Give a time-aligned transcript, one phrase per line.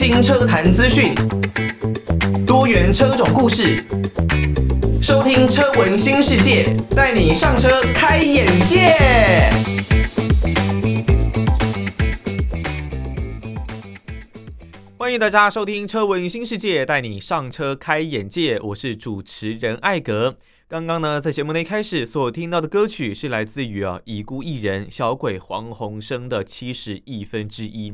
[0.00, 1.12] 新车坛资讯，
[2.46, 3.84] 多元车种故事，
[5.02, 8.94] 收听车闻新世界，带你上车开眼界。
[14.96, 18.60] 欢迎大家收听车闻新世界，带你上车开眼界。
[18.60, 20.36] 我是主持人艾格。
[20.68, 27.90] 刚刚呢，在节目的一开始所听到的歌曲是来自于啊已故艺人小鬼黄鸿升的《七十亿分之一》。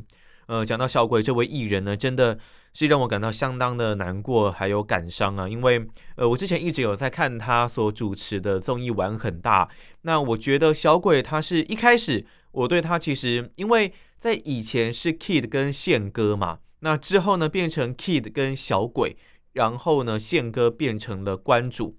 [0.47, 2.39] 呃，讲到小鬼这位艺人呢，真的
[2.73, 5.49] 是让我感到相当的难过，还有感伤啊。
[5.49, 5.87] 因为
[6.17, 9.69] 呃，我之前一直有在看他所主持的综艺玩很大。
[10.03, 19.17] 那我觉得小鬼他是一开始我对他其实，因为在以前是 Kid 跟宪哥嘛，那之后呢变成 Kid 跟小鬼，
[19.53, 21.97] 然后呢宪哥变成了关主。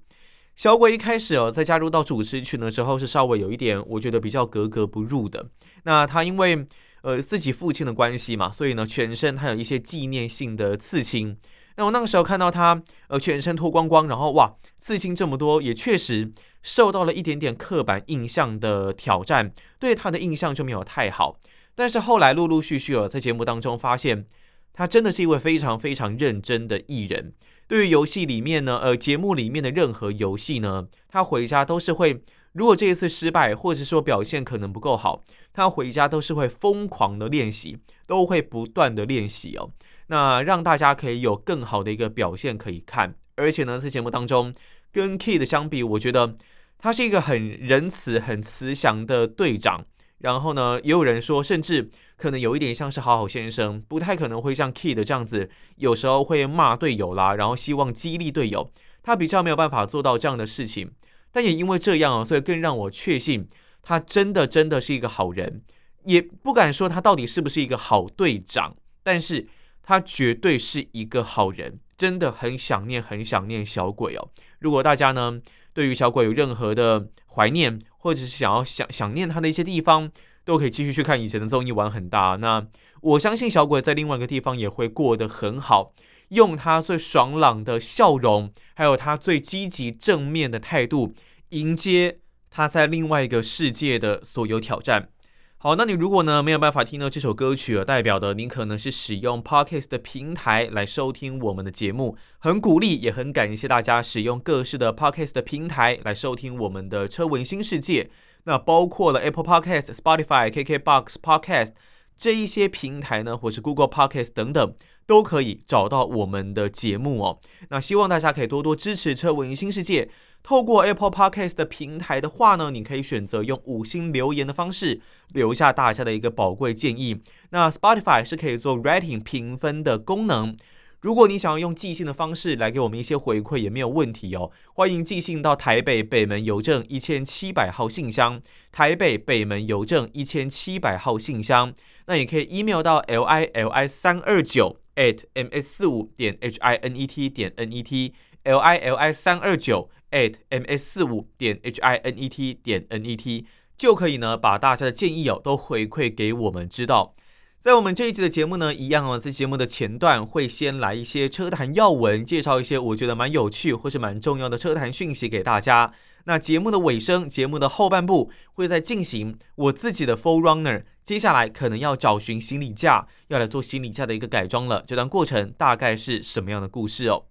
[0.55, 5.49] 小鬼一开始哦，在加入到主持群的时候是稍微有一点，我觉得比较格格不入的。
[5.83, 6.65] 那他因为
[7.05, 11.37] 呃自己父亲的关系嘛，所以呢全身还有一些纪念性的刺青。
[11.77, 16.31] 那我那个时候看到他呃全身脱光光，然后哇刺青这么多，也确实
[16.63, 21.37] 受到了一点点刻板印象的挑战，对他的印象就没有太好。
[21.75, 24.25] 但是后来陆陆续续哦，在节目当中发现，
[24.73, 27.33] 他真的是一位非常非常认真的艺人。
[27.67, 32.21] 对于游戏里面呢，呃，节目里面的任何游戏呢，他回家都是会，
[32.53, 35.23] 如果这一次失败，或者说表现可能不够好，
[35.55, 39.71] 他回家都是会疯狂的练习，都会不断的练习哦。
[40.07, 44.53] 那让大家可以有更好的一个表现可以看，而且呢，在节目当中
[44.91, 46.35] 跟 Kid 相比，我觉得
[46.77, 49.85] 他是一个很仁慈、很慈祥的队长。
[50.19, 58.71] 然后呢，也有人说，甚至可能有一点像是好好先生，不太可能会像 Kid 这样子，有时候会骂队友啦，然后希望激励队友，
[59.03, 60.91] 他比较没有办法做到这样的事情。
[61.31, 63.45] 但也因为这样啊，所以更让我确信，
[63.85, 65.61] 他真的真的是一个好人。
[66.03, 69.47] 也不敢说他到底是不是一个好队长，但是
[69.81, 71.79] 他绝对是一个好人。
[71.97, 74.29] 真的很想念，很想念小鬼哦。
[74.59, 75.39] 如果大家呢，
[75.71, 80.11] 对于小鬼有任何的怀念，或者是想要想想念他的一些地方，
[80.43, 82.35] 都可以继续去看以前的综艺玩很大。
[82.35, 82.67] 那
[82.99, 85.93] 我相信小鬼在另外一个地方也会过得很好，
[86.29, 91.15] 用他最爽朗的笑容，还有他最积极正面的态度，
[91.49, 92.19] 迎接
[92.55, 95.09] 他在另外一个世界的所有挑战。
[95.57, 108.09] 好，那你如果呢没有办法听到这首歌曲，而代表的您可能是使用 Podcast 的平台来收听我们的节目，很鼓励也很感谢大家使用各式的 Podcast 的平台来收听我们的车闻新世界。
[108.45, 111.71] 那包括了 Apple Podcast、Spotify、KKBox Podcast
[112.17, 114.73] 这一些平台呢，或是 Google Podcast 等等，
[115.05, 117.41] 都可以找到我们的节目哦。
[117.69, 120.09] 那希望大家可以多多支持车闻新世界。
[120.45, 125.01] 透过 Apple Podcast 的平台的话呢，你可以选择用五星留言的方式
[125.33, 127.19] 留下大家的一个宝贵建议。
[127.49, 130.55] 那 Spotify 是可以做 Rating 评分的功能。
[131.01, 134.51] 如果你想要用寄信的方式来给我们一些回馈，也没有问题哦。
[134.75, 138.39] 欢迎寄信到台北北门邮政一千七百号信箱，
[138.71, 141.73] 台北北门邮政一千七百号信箱。
[142.05, 147.07] 那也可以 email 到 l i l i 三二九 at m s 四五点 h i n e
[147.07, 148.13] t 点 n e t
[148.43, 149.89] l i l i 三二九。
[150.11, 153.45] At ms 四五点 h i n e t 点 n e t
[153.77, 157.13] 就可以呢，把大家的建议哦都回馈给我们知道。
[157.59, 165.91] 在我们这一集的节目呢，一样哦，在节目的前段会先来一些车坛要闻，介绍一些我觉得蛮有趣或是蛮重要的车坛讯息给大家。
[166.25, 174.83] 那节目的尾声，节目的后半部会在进行我自己的 full runner 接下来可能要找寻行李架，要来做行李架的一个改装了。
[174.87, 177.25] 这段过程大概是什么样的故事哦？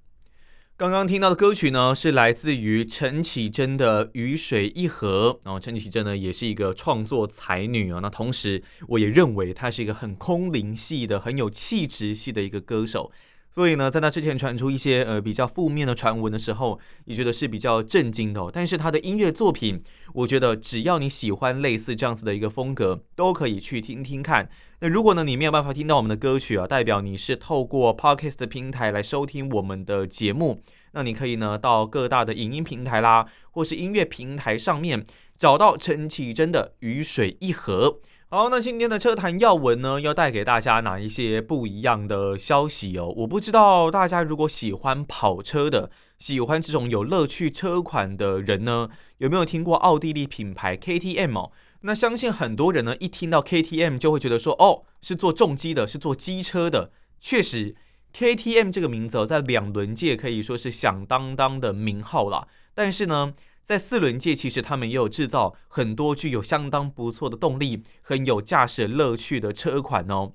[0.77, 5.39] 刚刚听到的歌曲呢，是来自于陈绮贞的《雨水一河》。
[5.45, 8.01] 然后陈绮贞呢，也是一个创作才女啊。
[8.03, 13.12] 那同时，我也认为她是一个很空灵系的、很有气质系的一个歌手。
[13.54, 18.50] 所以呢，在他之前传出一些呃比较负面的传闻的时候，也觉得是比较震惊的。
[18.53, 19.81] 但是他的音乐作品，
[20.12, 24.50] 我觉得只要你喜欢类似这样子的一个风格，都可以去听听看。
[24.81, 35.06] 那如果呢，你没有办法听到我们的歌曲啊，代表你是透过 Podcast 的平台来收听我们的节目，那你可以呢到各大的影音平台啦，或是音乐平台上面
[35.38, 38.00] 找到陈绮贞的《雨水一河》。
[38.31, 43.12] 好，那今天的车坛要闻呢，要带给大家哪一些不一样的消息哦？
[43.19, 48.88] 我不知道大家如果喜欢跑车的，喜欢这种有乐趣车款的人呢，
[49.19, 51.53] 有没有听过奥地利品牌 KTM 哦？
[51.82, 56.91] 那相信很多人呢，一听到 KTM 就会觉得说，哦，是做重机的，是做机车的。
[57.20, 57.77] 确实
[58.12, 62.49] ，KTM 这个名字在两轮界可以说是响当当的名号了。
[62.75, 63.32] 但是呢，
[63.64, 70.32] 在四轮界，其实他们也有制造很多具有相当不错的动力、很有驾驶乐趣的车款哦。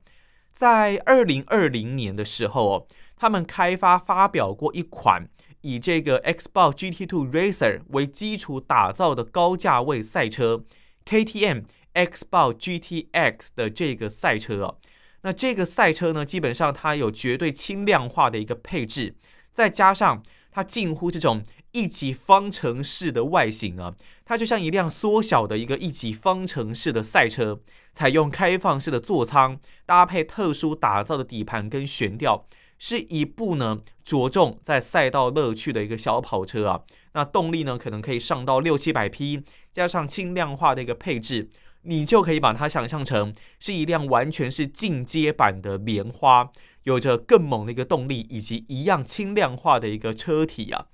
[0.56, 5.30] 在二零二零年的时候哦，他们开发发表过一款
[5.62, 10.66] 以这个 Xbox GT2 Racer 为基础打造的高价位赛车
[11.06, 14.78] KTM Xbox GTX 的这个赛车哦。
[15.22, 19.16] 那这个赛车呢，基本上它有绝对轻量化的一个配置，
[19.54, 23.94] 再加上它近乎这种一级方程式的外形啊，
[24.26, 27.60] 它就像一辆缩小的一个一级方程式的赛车。
[27.92, 32.46] 采用开放式的座舱，搭配特殊打造的底盘跟悬吊，
[32.78, 36.82] 是一部呢着重在赛道乐趣的一个小跑车啊。
[37.14, 39.44] 那动力呢可能可以上到六七百匹，
[39.74, 41.50] 加上轻量化的一个配置，
[41.82, 46.50] 你就可以把它想象成是一辆完全是进阶版的莲花，
[46.84, 50.86] 有着更猛的一个动力以及一样轻量化的一个车体啊。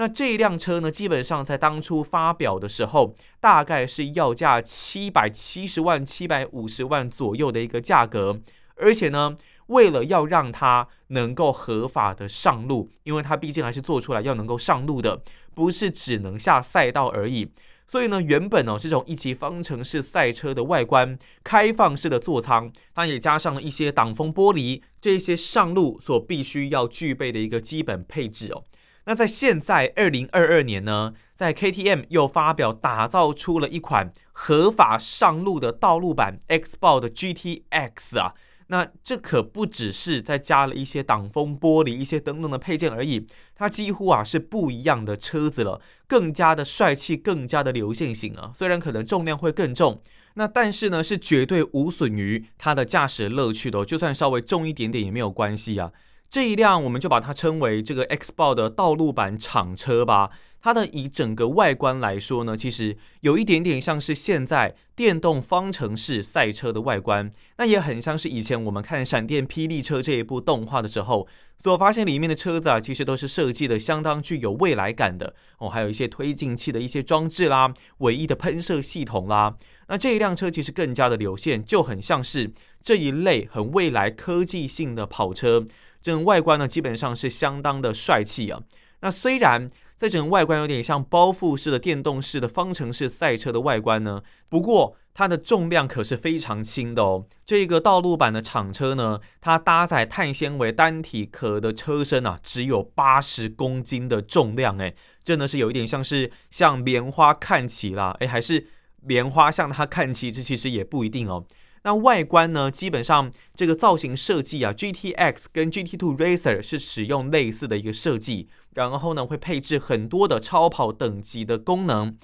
[0.00, 8.40] 那这一辆车呢，基本上在当初发表的时候，大概是要价七百七十万、七百五十万左右的一个价格。
[8.76, 9.36] 而且呢，
[9.66, 15.20] 为了要让它能够合法的上路，因为它毕竟还是做出来要能够上路的，
[15.54, 17.52] 不是只能下赛道而已。
[17.86, 28.64] 所以呢，原本呢，这种一级方程式赛车的外观，开放式的座舱，它也加上了一些挡风玻璃，这些上路所必须要具备的一个基本配置哦。
[29.10, 38.34] 那在现在二零二二年呢，在 KTM 又发表打造出了一款合法上路的道路版 Xbox 的 GTX 啊，
[38.68, 43.26] 那这可不只是再加了一些挡风玻璃、一些等等的配件而已，
[43.56, 48.52] 它几乎啊是不一样的车子了，更加的帅气，更加的流线型啊。
[48.54, 50.00] 虽然可能重量会更重，
[50.34, 55.90] 那但是呢是绝对无损于它的驾驶乐趣的，就算稍微重一点点也没有关系啊。
[56.30, 60.30] 这一辆我们就把它称为这个 Xbox 的道路版厂车吧。
[60.62, 71.26] 它的以整个外观来说呢，其实有一点点像是现在电动方程式赛车的外观，那也很像是以前我们看《闪电霹雳车》这一部动画的时候
[71.58, 79.56] 所发现里面的车子啊，其实都是设计的相当具有未来感的哦，还有一些推进器的一些装置啦，唯一的喷射系统啦。
[79.88, 85.64] 那这一辆车其实更加的流线，就很像是这一类很未来科技性的跑车。
[86.00, 88.60] 整外观呢，基本上是相当的帅气啊。
[89.00, 97.26] 那虽然在整个外观有点像包覆式的电动式的方程式赛车的外观呢，不过它的重量可是非常轻的哦。
[97.44, 108.68] 这个道路版的厂车呢，它搭载碳纤维单体壳的车身啊，只有八十公斤的重量，哎，真的是有一点像是向莲花看齐啦，哎，还是
[109.02, 111.44] 莲花向它看齐，这其实也不一定哦。
[111.82, 122.16] 那外观呢，基本上这个造型设计啊，GTX 跟 GT Two Racer 是使用类似的一个设计，然后呢会配置很多的超跑等级的功能。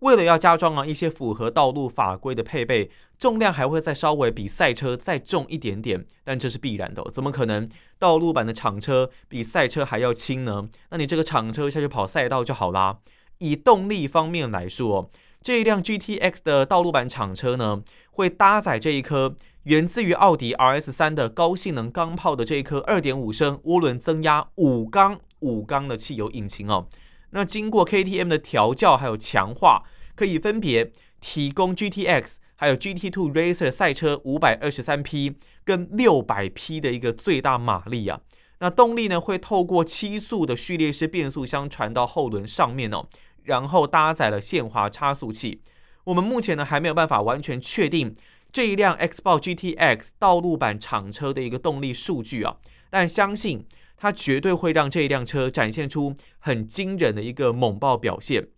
[0.00, 7.66] 为了要加装啊一些符合道路法规的配备，重量还会再稍微比赛车再重一点点，但这是必然的，怎么可能
[7.98, 10.68] 道路版的厂车比赛车还要轻呢？
[10.90, 12.98] 那你这个厂车下去跑赛道就好啦。
[13.38, 15.10] 以动力方面来说，
[15.44, 17.82] 这一辆 GTX 的道路版厂车呢，
[18.12, 26.88] 会搭载这一颗源自于奥迪 RS 三的高性能钢炮的这一颗二点五升涡轮增压五缸五缸的汽油引擎哦。
[27.32, 29.82] 那经过 KTM 的调教还有强化，
[30.14, 32.24] 可以分别提供 GTX
[32.56, 38.18] 还有 GT2 Racer 赛车五百二十三匹跟六百匹的一个最大马力啊。
[38.60, 43.04] 那动力呢，会透过七速的序列式变速箱传到后轮上面哦，
[43.44, 45.62] 然后搭载了限滑差速器。
[46.04, 48.14] 我们目前呢还没有办法完全确定
[48.52, 52.56] 这一辆 Xbox GTX 道路版厂车的一个动力数据啊，
[52.90, 58.48] 但相信它绝对会让这一辆车展现出很惊人的一个猛爆表现。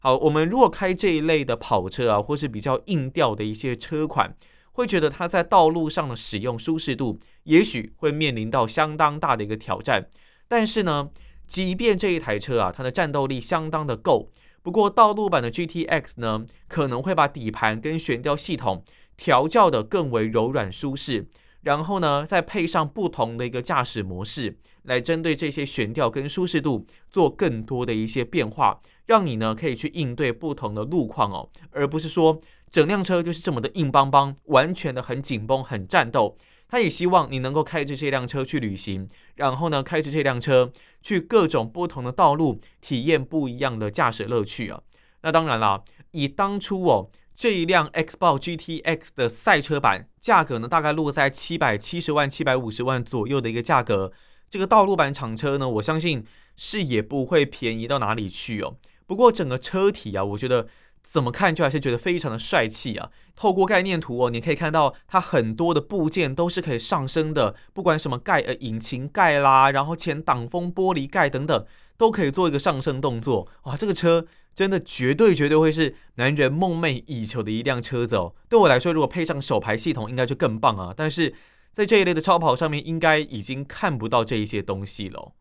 [0.00, 4.36] 好，我们如果开这一类的跑车啊，或是比较硬调的一些车款，
[4.72, 10.08] 会觉得它在道路上的使用舒适度，也许会面临到相当大的一个挑战。
[10.46, 11.10] 但是呢，
[11.48, 14.30] 即便这一台车啊，它的战斗力相当的够。
[14.62, 18.84] 不过，道路版的 GTX 呢，可能会把底盘跟悬吊系统
[19.16, 21.26] 调教得更为柔软舒适，
[21.62, 32.38] 然后呢，再配上不同的一个驾驶模式，来针对这些悬吊跟舒适度做更多的一些变化，让你呢可以去应对不同的路况哦，而不是说
[32.70, 36.36] 整辆车就是这么的硬邦邦，完全的很紧绷、很战斗。
[36.68, 40.70] 他也希望你能够开着这辆车去旅行，然后呢，开着这辆车
[41.02, 44.82] 去各种不同的道路，体验不一样的驾驶乐趣啊。
[45.22, 54.12] 那当然啦，以当初哦这一辆 Xbox GTX 的赛车版价格呢，大概落在七百七十万、七百五十万左右的一个价格，
[54.50, 56.24] 这个道路版厂车呢，我相信
[56.56, 58.76] 是也不会便宜到哪里去哦。
[59.06, 60.68] 不过整个车体啊，我觉得
[61.10, 63.10] 怎么看就还是觉得非常的帅气啊！
[63.34, 71.64] 透过概念图哦，你可以看到它很多的部件都是可以上升的，不管什么盖呃引擎盖啦，然后前挡风玻璃盖等等，
[71.96, 73.48] 都可以做一个上升动作。
[73.62, 78.34] 哇，这个车真的绝对绝对会是男人梦寐以求的一辆车子哦！
[78.50, 80.92] 对我来说，如果配上手排系统，应该就更棒啊！
[80.94, 81.32] 但是
[81.72, 85.32] 在这一类的超跑上面，应该已经看不到这一些东西了。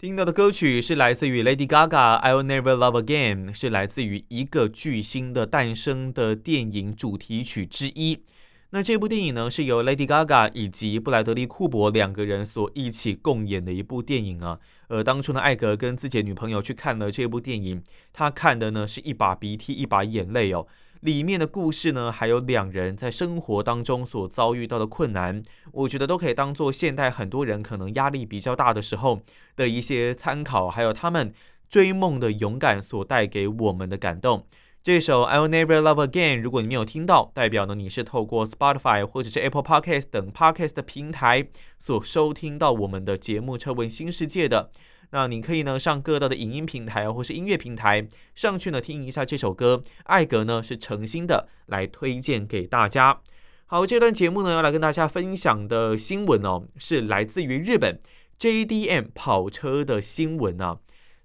[0.00, 1.88] 听到的歌曲是来自于 Lady Gaga，
[2.22, 8.22] 《I'll Never Love Again》，是来自于一个巨星的诞生的电影主题曲之一。
[8.70, 14.60] 那这部电影呢，是由 Lady Gaga 以及布莱德利·库珀两个人所一起共演的一部电影啊。
[14.86, 20.68] 呃，当初呢，艾格跟自己的女朋友去看了这部电影，他看的呢是一把鼻涕一把眼泪哦。
[21.00, 29.20] 里面的故事呢，还有两人在生活当中所遭遇到的困难，我觉得都可以当做现代很多人可能压力比较大的时候
[29.54, 31.32] 的一些参考，还有他们
[31.68, 34.46] 追梦的勇敢所带给我们的感动。
[34.82, 44.70] 这首《I'll Never Love Again》，如果你没有听到，代表呢你是透过 Spotify 或者是 Apple Podcast 等 Podcast 的平台所收听到我们的节目《车闻新世界》的。
[45.10, 53.20] 那你可以呢上各大的影音平台或是音乐平台上去呢听一下这首歌，艾格呢是诚心的来推荐给大家。
[53.64, 57.98] 好，这段节目呢要来跟大家分享的新闻哦，是来自于日本
[58.38, 60.78] JDM 跑车的新闻啊，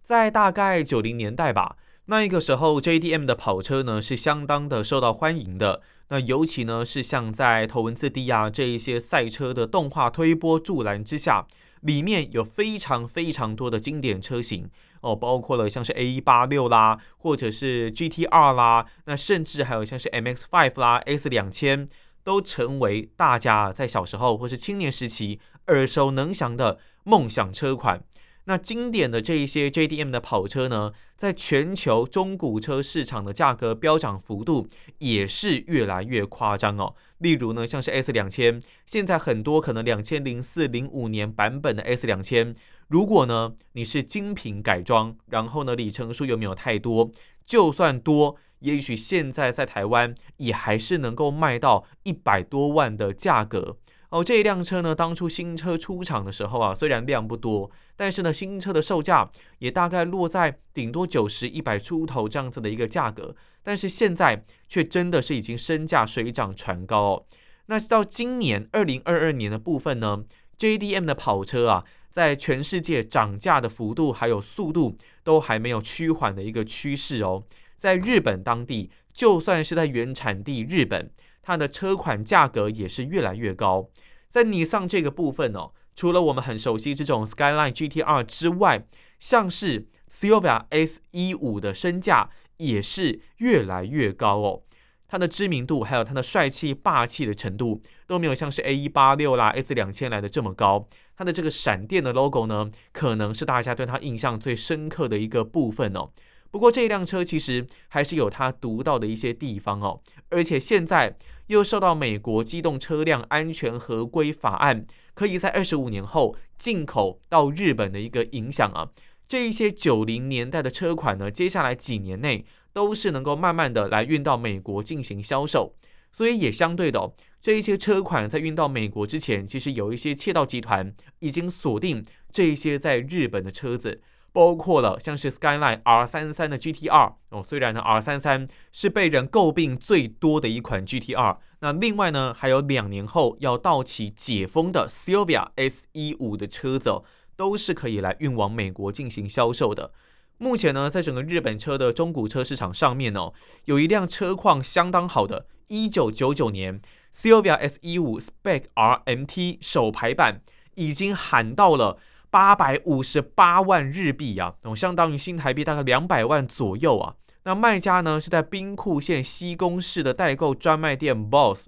[0.04, 1.76] 在大概九零年代吧，
[2.06, 11.46] 那一个时候 JDM 的跑车呢是相当的受到欢迎的，那尤其呢是像在头文字 D 啊这一些赛车的动画推波助澜之下。
[11.84, 14.70] 里面有非常非常多的经典车型
[15.02, 21.88] 哦，包括了像是 A186 啦，或者是 GTR 啦，那甚至还有像是 MX Five 啦、S 两千
[22.24, 28.04] 都成为大家在小时候或是青年时期耳熟能详的梦想车款。
[28.46, 36.96] 那经典的这一些 JDM 的跑车呢，在全球中古车市场的价格飙涨幅度也是越来越夸张哦。
[37.20, 42.54] 例如呢，像是 S 两千，现在很多可能两千零四、零五年版本的 S 两千，
[42.90, 47.10] 如果呢你是精品改装，然后呢里程数又没有太多，
[47.46, 53.78] 就算多，也许现在在台湾也还是能够卖到一百多万的价格。
[54.14, 63.36] 哦，这一辆车呢，当初新车出厂的时候啊，虽然量不多，但是呢，新车的售价也大概落在顶多九十、一百出头这样子的一个价格。
[63.64, 67.26] 但是现在却真的是已经身价水涨船高哦。
[67.66, 70.24] 那到今年二零二二年的部分呢
[70.60, 77.42] ，JDM 的跑车啊，在全世界涨价的幅度还有速度都还没有趋缓的一个趋势哦。
[77.80, 81.10] 在日本当地，就算是在原产地日本，
[81.42, 83.90] 它的车款价格也是越来越高。
[84.34, 88.88] 在尼桑这个部分哦，除了我们很熟悉这种 Skyline GTR 之外，
[89.20, 94.64] 像是 Silvia S 一五的身价也是越来越高哦。
[95.08, 100.88] 它的知名度还有它的帅气霸气的程度都没有像是 A 一八六啦 S 两千来的这么高。
[101.16, 106.10] 它的这个闪电的 logo 呢，可能是大家对它印象最深刻的一个部分哦。
[106.50, 111.16] 不过这辆车其实还是有它独到的一些地方哦，而且现在。
[111.48, 118.90] 又受到美国机动车辆安全合规法案可以在二十五年后进口到日本的一个影响啊，
[119.28, 125.76] 这一些九零年代的车款呢，接下来几年内都是能够慢慢的来运到美国进行销售，
[126.12, 134.02] 所以也相对的哦，这一些车款在运到美国之前，其实有一些窃盗集团已经锁定这一些在日本的车子。
[134.34, 147.04] 包括了像是 Skyline R 三三的 GTR 哦，虽然呢 R 三三是被人诟病最多的一款 GTR，那另外呢还有两年后要到期解封的 Silvia S 一五的车子哦，
[147.36, 149.92] 都是可以来运往美国进行销售的。
[150.40, 153.34] 目前呢，在整个日本车的中古车市场上面哦，
[153.66, 156.82] 有一辆车况相当好的，一九九九年
[157.16, 160.42] Silvia S 一五 Spec RMT 手排版
[160.74, 162.00] 已经喊到了。
[162.34, 167.14] 八百五十八万日币啊，哦，相当于新台币大概两百万左右啊。
[167.44, 171.68] 那卖家呢是在兵库县西宫市的代购专卖店 BOSS。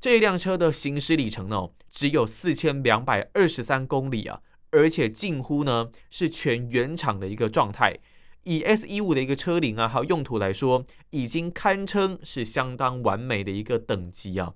[0.00, 4.40] 这一辆车的行驶里程呢只有四千两百二十三公里啊，
[4.72, 7.96] 而且近乎呢是全原厂的一个状态。
[8.42, 14.54] 以 S 一五的一个车龄啊还有用途来说，已经堪称是相当完美的一个等级啊。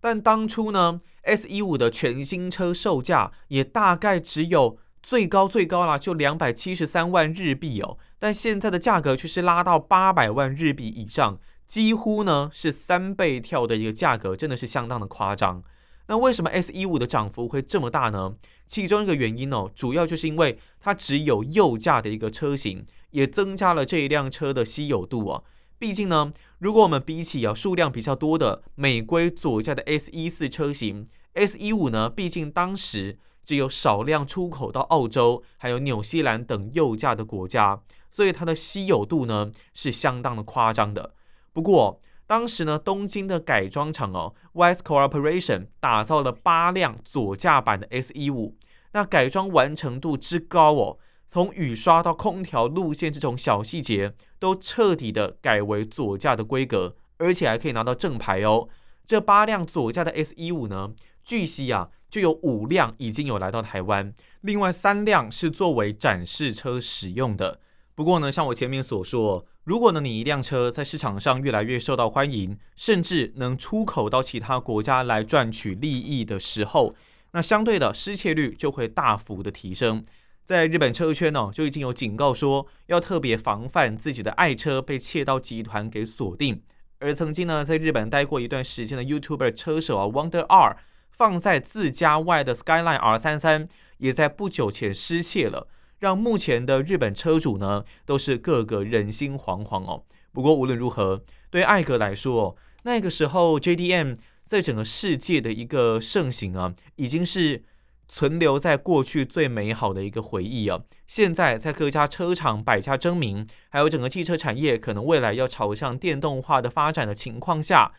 [0.00, 4.80] 但当初呢 S 一五的全新车售价也大概只有。
[5.06, 15.62] 最高最高啦，就两百七十三万日币哦，但现在的价格却是拉到八百万日币以上，几乎呢是三倍跳的一个价格，真的是相当的夸张。
[16.08, 18.34] 那为什么 S 一五的涨幅会这么大呢？
[18.66, 25.44] 其中一个原因哦，主要就是因为它只有右驾的一个车型，也增加了这一辆车的稀有度哦。
[25.78, 41.14] 毕竟呢，如果我们比起啊数量比较多的美规左驾的 S 一四车型，S 一五呢，毕竟当时只有少量出口到澳洲，还有纽西兰等右驾的国家，所以它的稀有度呢是相当的夸张的。
[41.52, 48.56] 不过当时呢，东京的改装厂哦，West Corporation 打造了八辆左驾版的 S 一五，
[48.92, 50.98] 那改装完成度之高哦。
[51.28, 58.68] 从雨刷到空调路线这种小细节，都彻底的改为左驾的规格，而且还可以拿到正牌哦。
[59.04, 67.60] 这八辆左驾的 S 一五呢，据悉啊，就有五辆已经有来到台湾，另外三辆是作为展示车使用的。
[67.94, 76.94] 不过呢，像我前面所说，如果呢你一辆车在市场上越来越受到欢迎，甚至能出口到其他国家来赚取利益的时候，
[77.32, 80.02] 那相对的失窃率就会大幅的提升。
[80.46, 86.62] 在日本车圈呢，就已经有警告说，要特别防范自己的爱车被窃盗集团给锁定。
[86.98, 90.78] 而曾经呢，在日本待过一段时间的 YouTuber 车手啊，Wonder R，
[91.16, 93.66] 放在自家外的 Skyline R 三三，
[93.98, 95.66] 也在不久前失窃了，
[95.98, 100.04] 让目前的日本车主呢，都是个个人心惶惶哦。
[100.32, 107.64] 不过无论如何，对艾格来说，那个时候 JDM 在整个世界的一个盛行啊，已经是。
[108.08, 110.78] 存留在过去最美好的一个回忆啊！
[111.08, 117.94] 现在在各家车厂百家争鸣，还有整个汽车产业可能未来要朝向电动化的发展的情况下，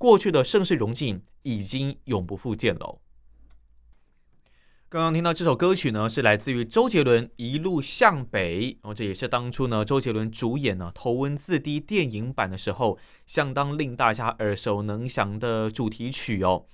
[0.00, 3.02] 过去的盛世荣景已经永不复见了。
[4.88, 16.64] 刚刚听到这首歌曲呢，是来自于周杰伦《一路向北》哦，这也是当初呢周杰伦主演呢《头文字 D》电影版的时候，相当令大家耳熟能详的主题曲哦。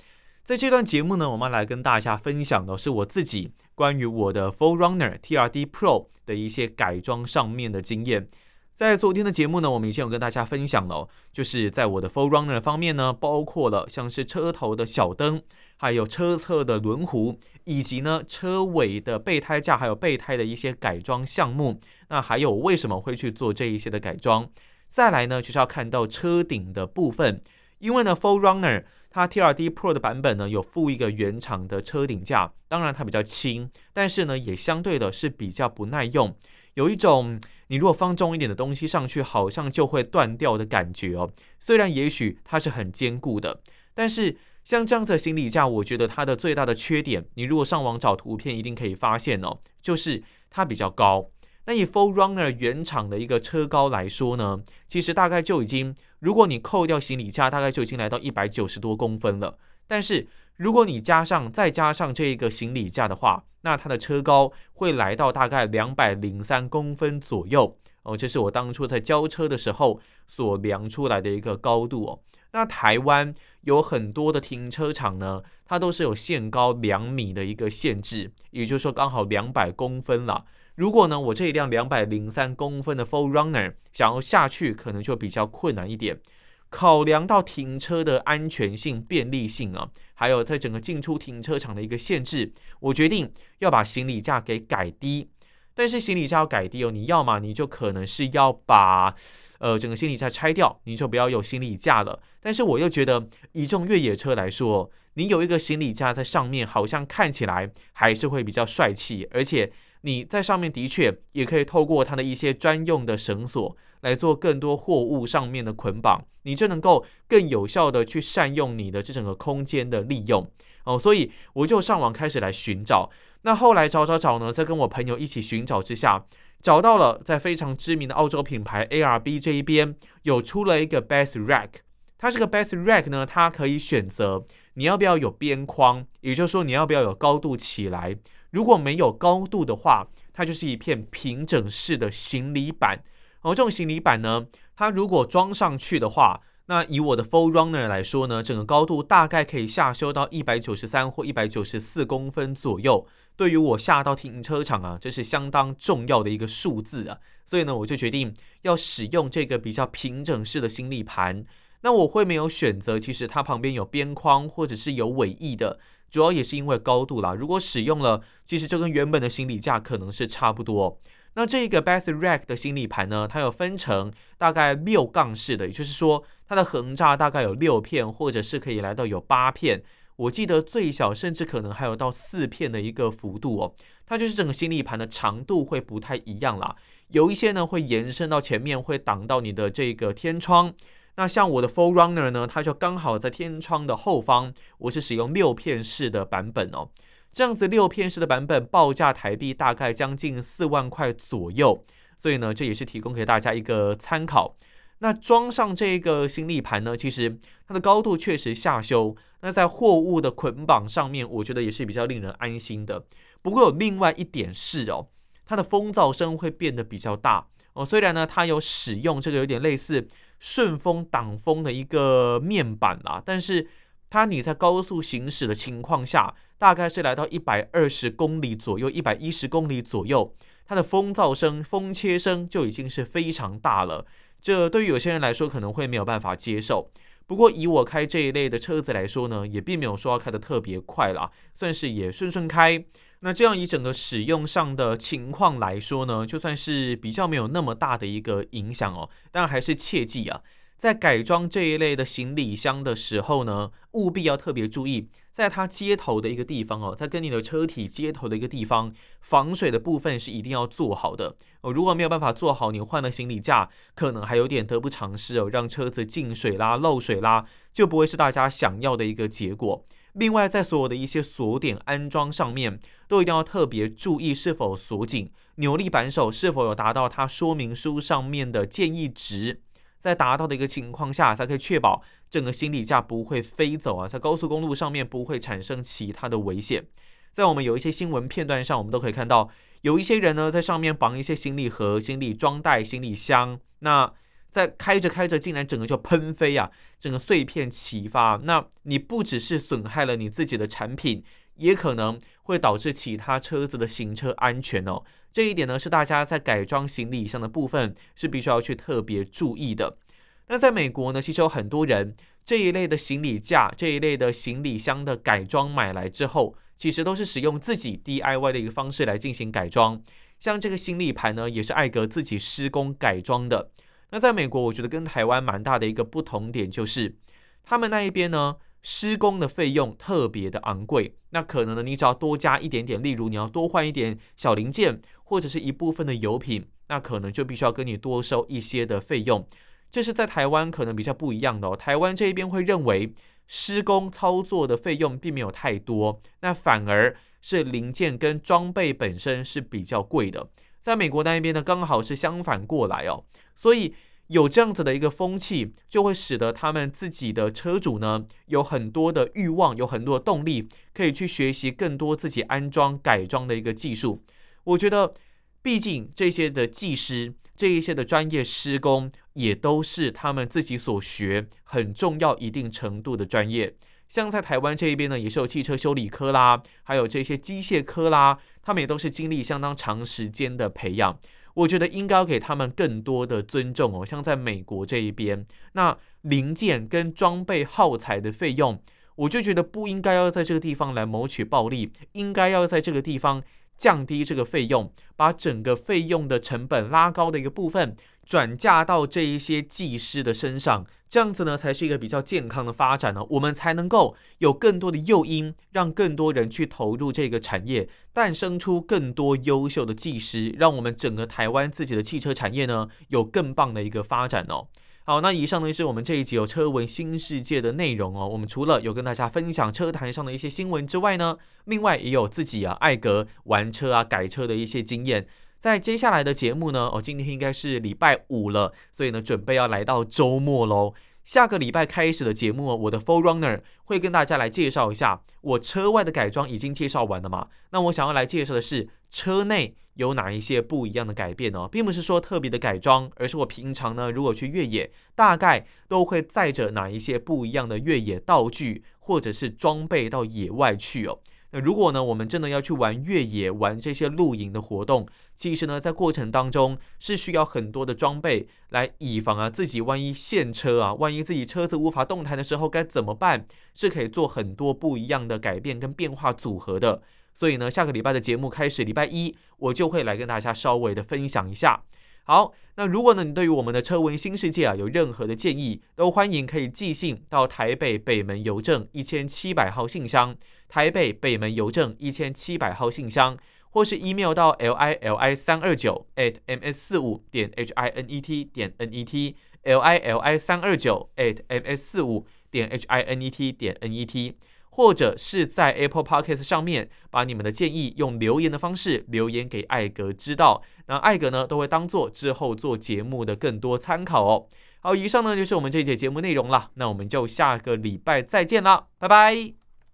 [0.45, 8.29] 在这段节目呢，我们来跟大家分享的是我自己关于我的 4Runner TRD Pro 的一些改装上面的经验。
[8.77, 15.43] 在昨天的节目呢，我们已经有跟大家分享了，就是在我的 4Runner 方面呢，包括了像是车头的小灯，
[15.79, 21.81] 还有车侧的轮毂，以及呢车尾的备胎架，还有备胎的一些改装项目。
[22.09, 24.51] 那还有为什么会去做这一些的改装？
[24.91, 27.43] 再来呢，就是要看到车顶的部分，
[27.79, 28.85] 因为呢 4Runner。
[29.09, 36.37] 它 TRD Pro 的版本呢，有附一个原厂的车顶架，当然它比较轻，但是呢也相对的是比较不耐用，
[36.77, 41.31] 有一种你如果放重一点的东西上去，好像就会断掉的感觉哦。
[41.59, 43.61] 虽然也许它是很坚固的，
[43.93, 51.31] 但是像这样子的行李架，我觉得它的最大的缺点，你如果上网找图片，一定可以发现哦，就是它比较高。
[51.65, 55.95] 那以 4Runner 原厂的一个车高来说呢，其实大概就已经。
[56.19, 59.59] 如果你扣掉行李架，大概就已经来到一百九十多公分了。
[59.87, 68.17] 但是如果你加上再加上这一个行李架的话，那它的车高会来到大概两百零三公分左右哦。
[68.17, 72.21] 这是我当初在交车的时候所量出来的一个高度哦。
[72.53, 80.47] 那台湾有很多的停车场呢，它都是有限高两米的一个限制，也就是说刚好两百公分了。
[80.75, 86.21] 如果呢，我这一辆两百零三公分的 4Runner 想要下去，可能就比较困难一点。
[86.69, 95.29] 考量到停车的安全性、便利性啊，还有在整个进出停车场的一个限制，我决定要把行李架给改低。
[95.75, 99.15] 但是行李架要改低哦，你要嘛，你就可能是要把
[99.59, 102.21] 呃整个行李架拆掉，你就不要有行李架了。
[102.41, 109.73] 但是我又觉得，以这种越野车来说，你有一个行李架在上面，好像看起来还是会比较帅气，而且。
[110.07, 120.49] 你在上面的确也可以透过它的一些专用的绳索来做更多货物上面的捆绑，你就能够更有效的去善用你的这整个空间的利用
[120.85, 120.97] 哦。
[120.97, 123.11] 所以我就上网开始来寻找，
[123.43, 126.25] 那后来找找找呢，在跟我朋友一起寻找之下，
[126.63, 131.71] 找到了在非常知名的澳洲品牌 ARB 这一边有出了一个 Best Rack，
[132.17, 138.17] 它这个 Best Rack 呢，它可以选择你要不要有边框，也就是说你要不要有高度起来。
[138.51, 143.03] 如果没有高度的话，它就是一片平整式的行李板。
[143.43, 153.07] 而这种行李板呢，它如果装上去的话，那以我的 Full Runner 来说呢，整个高度大概可以下修到一百九十三或一百九十四公分左右。
[153.37, 157.19] 对于我下到停车场啊，这是相当重要的一个数字啊。
[157.45, 161.45] 所以呢，我就决定要使用这个比较平整式的行李盘。
[161.83, 165.79] 那我会没有选择，其实它旁边有边框或者是有尾翼的。
[166.17, 170.99] 主要也是因为高度啦，如果使用了，其实就跟原本的行李架可能是差不多。
[171.35, 179.83] 那这个 Best Rack 的行李盘呢，它有分成大概六杠式的，也就是说它的横栅大概有六片，或者是可以来到有八片。
[180.17, 183.75] 我记得最小甚至可能还有到四片的一个幅度哦。
[184.07, 186.75] 它就是整个行李盘的长度会不太一样啦。
[187.09, 190.73] 有一些呢会延伸到前面，会挡到你的这个天窗。
[191.17, 194.53] 那像我的 Full Runner 呢，它就刚好在天窗的后方。
[194.79, 196.91] 我是使用六片式的版本哦，
[197.33, 201.83] 这样子六片式的版本报价台币大概将近四万块左右，
[202.19, 204.57] 所以呢，这也是提供给大家一个参考。
[204.99, 213.07] 那装上这个行李盘呢，其实它的高度确实下修，那在货物的捆绑上面，我觉得也是比较令人安心的。
[213.41, 215.09] 不过有另外一点是哦，
[215.47, 217.87] 它的风噪声会变得比较大哦。
[217.87, 220.07] 虽然呢，它有使用这个有点类似。
[220.39, 223.69] 顺风挡风的一个面板啦，但是
[224.11, 230.35] 它你在高速行驶的情况下，大概是来到一百二十公里左右，一百一十公里左右，
[230.67, 234.07] 它的风噪声、风切声就已经是非常大了。
[234.41, 236.91] 这对于有些人来说可能会没有办法接受。
[237.27, 242.85] 不过以我开这一类的车子来说呢，也并没有说要开得特别快啦，算是也顺顺开。
[243.21, 250.43] 那这样以整个使用上的情况来说呢，就算是比较没有那么大的一个影响哦，但还是切记啊，
[250.79, 261.73] 在改装这一类的行李箱的时候呢，务必要特别注意，在它接头的一个地方哦，在跟你的车体接头的一个地方，防水的部分是一定要做好的哦。
[261.73, 269.85] 如果没有办法做好，你换了行李架，可能还有点得不偿失哦，让车子进水啦、漏水啦，就不会是大家想要的一个结果。
[270.19, 279.61] 另外，在所有的一些锁点安装上面，都一定要特别注意是否锁紧，扭力扳手是否有达到它说明书上面的建议值，
[280.01, 286.87] 在达到的一个情况下，才可以确保整个行李架不会飞走啊，在高速公路上面不会产生其他的危险。
[287.35, 289.51] 在我们有一些新闻片段上，我们都可以看到，
[289.83, 294.15] 有一些人呢在上面绑一些行李盒、行李装袋、行李箱，那。
[294.57, 296.71] 在开着开着，竟然整个就喷飞啊！
[296.99, 301.23] 整个碎片齐发，那你不只是损害了你自己的产品，
[301.57, 305.03] 也可能会导致其他车子的行车安全哦。
[305.31, 309.99] 这一点呢，是大家在改装行李箱的部分是必须要去特别注意的。
[310.47, 320.03] 那在美国呢，其实有很多人这一类的行李架、这一类的行李箱的改装买来之后，其实都是使用自己 DIY 的一个方式来进行改装。
[320.41, 323.71] 像这个行李盘呢，也是艾格自己施工改装的。
[324.11, 327.17] 那在美国，我觉得跟台湾蛮大的一个不同点就是，
[327.65, 331.17] 他们那一边呢，施工的费用特别的昂贵。
[331.31, 339.47] 那可能呢，你只要多加一点点，例如你要多换一点小零件，或者是一部分的油品，那可能就必须要跟你多收一些的费用。
[339.91, 341.77] 这是在台湾可能比较不一样的哦。
[341.77, 343.13] 台湾这一边会认为
[343.47, 350.49] 施工操作的费用并没有太多，那反而是零件跟装备本身是比较贵的。
[350.87, 353.25] 在美国那一边呢，刚好是相反过来哦，
[353.57, 353.93] 所以
[354.29, 364.23] 有这样子的一个风气，就会使得他们自己的车主呢，有很多的欲望，有很多的动力，可以去学习更多自己安装改装的一个技术。
[364.63, 365.13] 我觉得，
[365.61, 373.75] 毕竟这些的技师，这一些的专业施工，也都是他们自己所学很重要一定程度的专业。
[374.09, 381.19] 像在台湾这一边呢，也是有汽车修理科啦，还有这些机械科啦，他们也都是经历相当长时间的培养。
[381.55, 384.05] 我觉得应该要给他们更多的尊重哦。
[384.05, 388.81] 像在美国这一边，那零件跟装备耗材的费用，
[389.15, 393.43] 我就觉得不应该要在这个地方来谋取暴利，应该要在这个地方
[393.77, 397.97] 降低这个费用，把整个费用的成本拉高的一个部分。
[398.27, 403.25] 转嫁到这一些技师的身上，这样子呢，才是一个比较健康的发展呢。
[403.31, 414.67] 我们才能够有更多的诱因，让更多人去投入这个产业，诞生出更多优秀的技师，让我们整个台湾自己的汽车产业呢，有更棒的一个发展哦。
[415.05, 418.27] 好，那以上呢是我们这一集有车闻新世界的内容哦。
[418.27, 425.29] 我们除了有跟大家分享车坛上的一些新闻之外呢，另外也有自己啊艾格玩车啊改车的一些经验。
[425.59, 430.95] 在接下来的节目呢，哦，今天应该是礼拜五了，所以呢，准备要来到周末喽。
[431.25, 437.49] 下个礼拜开始的节目，我的 forerunner 会跟大家来介绍一下我车外的改装，已经介绍完了嘛？
[437.71, 441.67] 那我想要来介绍的是车内有哪一些不一样的改变呢？
[441.67, 451.19] 并不是说特别的改装，而是我平常呢，如果去越野，大概都会载着哪一些不一样的越野道具或者是装备到野外去哦。
[451.61, 463.47] 如果呢，我们真的要去玩越野，玩这些露营的活动，其实呢，在过程当中是需要很多的装备来以防啊，自己万一陷车啊，万一自己车子无法动弹的时候该怎么办？
[463.75, 467.03] 是可以做很多不一样的改变跟变化组合的。
[467.33, 471.83] 所以呢，下个礼拜的节目开始，礼拜一我就会来跟大家稍微的分享一下。
[472.29, 480.37] 好，那如果呢，你对于我们的车文新世界啊有任何的建议，都欢迎可以寄信到台北北门邮政一千七百号信箱。
[480.69, 483.39] 台北北门邮政一千七百号信箱，
[483.71, 488.21] 或是 email 到 l i l i 三二九 at m s 四五点 h i n e
[488.21, 492.85] t 点 n e t l i l i 三二九 at m s 四五点 h
[492.89, 494.35] i n e t 点 n e t，
[494.77, 504.49] 或者是在 Apple Podcast 上面把你们的建议用留言的方式留言给艾格知道，那艾格呢都会当做之后做节目的更多参考哦。
[504.81, 509.66] 好，以上呢就是我们这一节节目内容了，那我们就下个礼拜再见啦，拜拜。